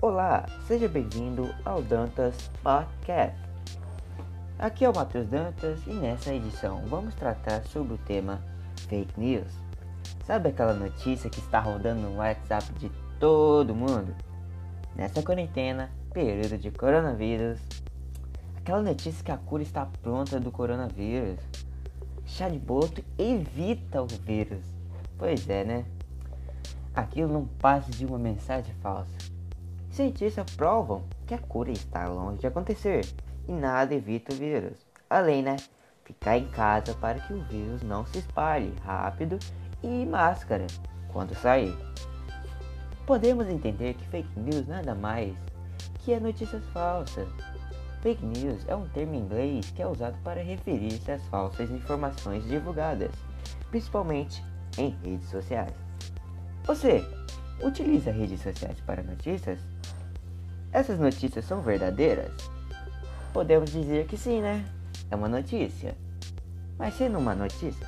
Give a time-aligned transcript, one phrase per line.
[0.00, 3.36] Olá, seja bem-vindo ao Dantas Podcast.
[4.56, 8.40] Aqui é o Matheus Dantas e nessa edição vamos tratar sobre o tema
[8.88, 9.52] Fake News.
[10.24, 14.14] Sabe aquela notícia que está rodando no WhatsApp de todo mundo?
[14.94, 17.58] Nessa quarentena, período de coronavírus,
[18.56, 21.40] aquela notícia que a cura está pronta do coronavírus.
[22.24, 24.64] Chá de boto evita o vírus.
[25.18, 25.84] Pois é, né?
[26.94, 29.37] Aquilo não passa de uma mensagem falsa.
[29.90, 33.06] Cientistas provam que a cura está longe de acontecer
[33.46, 34.78] e nada evita o vírus.
[35.08, 35.56] Além, né?
[36.04, 39.38] Ficar em casa para que o vírus não se espalhe rápido
[39.82, 40.66] e máscara
[41.12, 41.76] quando sair.
[43.06, 45.34] Podemos entender que fake news nada mais
[45.98, 47.28] que é notícias falsas.
[48.00, 52.44] Fake news é um termo em inglês que é usado para referir-se às falsas informações
[52.46, 53.10] divulgadas,
[53.70, 54.42] principalmente
[54.78, 55.74] em redes sociais.
[56.64, 57.04] Você
[57.62, 59.58] utiliza redes sociais para notícias?
[60.72, 62.30] Essas notícias são verdadeiras?
[63.32, 64.64] Podemos dizer que sim, né?
[65.10, 65.96] É uma notícia.
[66.78, 67.86] Mas sendo uma notícia,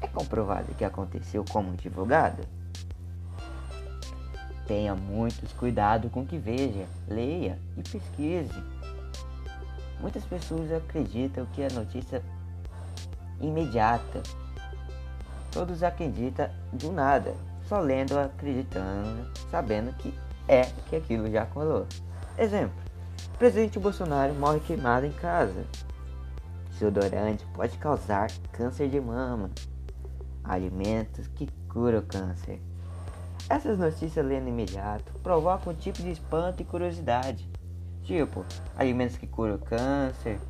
[0.00, 2.42] é comprovado que aconteceu como divulgado?
[4.66, 8.62] Tenha muitos cuidado com o que veja, leia e pesquise.
[10.00, 12.22] Muitas pessoas acreditam que a notícia
[13.40, 14.22] imediata.
[15.52, 17.34] Todos acreditam do nada,
[17.68, 20.12] só lendo, acreditando, sabendo que
[20.50, 21.86] é que aquilo já colou.
[22.36, 22.74] Exemplo:
[23.38, 25.64] presidente Bolsonaro morre queimado em casa.
[26.70, 29.50] Desodorante pode causar câncer de mama.
[30.42, 32.60] Alimentos que curam o câncer.
[33.48, 37.48] Essas notícias lendo imediato provocam um tipo de espanto e curiosidade.
[38.02, 38.44] Tipo,
[38.76, 40.40] alimentos que curam o câncer.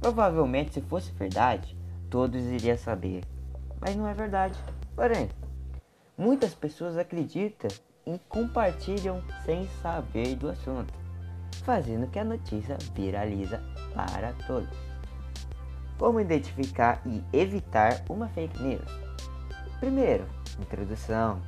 [0.00, 1.76] Provavelmente, se fosse verdade,
[2.10, 3.24] todos iriam saber.
[3.80, 4.58] Mas não é verdade.
[4.94, 5.28] Porém,
[6.18, 7.70] Muitas pessoas acreditam
[8.14, 10.92] e compartilham sem saber do assunto,
[11.64, 13.62] fazendo que a notícia viraliza
[13.94, 14.76] para todos.
[15.98, 18.90] Como identificar e evitar uma fake news?
[19.80, 20.24] Primeiro,
[20.60, 21.40] introdução.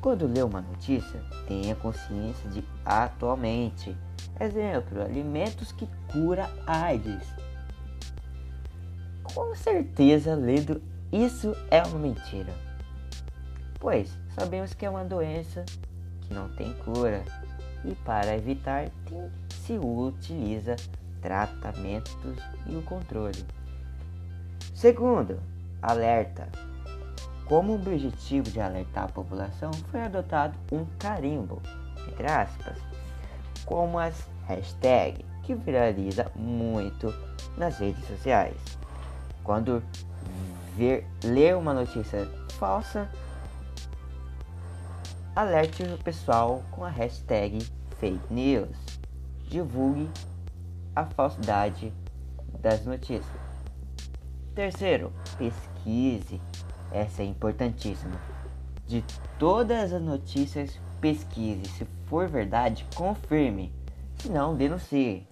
[0.00, 3.96] Quando lê uma notícia, tenha consciência de atualmente.
[4.38, 7.34] Exemplo, alimentos que cura AIDS.
[9.34, 12.52] Com certeza, lendo isso é uma mentira
[13.82, 15.64] pois sabemos que é uma doença
[16.22, 17.22] que não tem cura
[17.84, 18.88] e para evitar
[19.50, 20.76] se utiliza
[21.20, 23.44] tratamentos e o controle.
[24.74, 25.38] Segundo,
[25.80, 26.48] alerta.
[27.46, 31.60] Como objetivo de alertar a população, foi adotado um carimbo,
[32.08, 32.78] entre aspas,
[33.66, 37.12] como as hashtags, que viraliza muito
[37.56, 38.56] nas redes sociais.
[39.42, 39.82] Quando
[40.76, 42.26] ver, ler uma notícia
[42.58, 43.08] falsa,
[45.34, 47.66] Alerte o pessoal com a hashtag
[47.98, 48.76] fake news.
[49.48, 50.10] Divulgue
[50.94, 51.90] a falsidade
[52.60, 53.24] das notícias.
[54.54, 56.38] Terceiro, pesquise.
[56.92, 58.20] Essa é importantíssima.
[58.86, 59.02] De
[59.38, 61.64] todas as notícias, pesquise.
[61.78, 63.72] Se for verdade, confirme.
[64.18, 65.26] Se não, denuncie.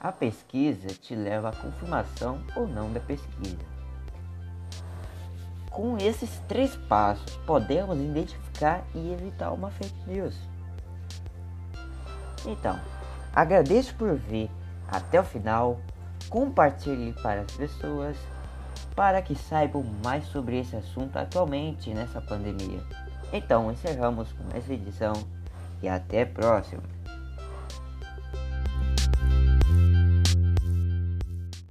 [0.00, 3.64] A pesquisa te leva à confirmação ou não da pesquisa.
[5.70, 8.45] Com esses três passos, podemos identificar
[8.94, 10.34] e evitar uma fake news.
[12.46, 12.78] Então,
[13.34, 14.50] agradeço por ver
[14.88, 15.80] até o final,
[16.30, 18.16] compartilhe para as pessoas
[18.94, 22.80] para que saibam mais sobre esse assunto atualmente nessa pandemia.
[23.32, 25.12] Então, encerramos com essa edição
[25.82, 26.95] e até a próxima.